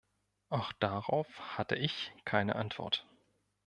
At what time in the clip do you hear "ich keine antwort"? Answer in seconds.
1.75-3.05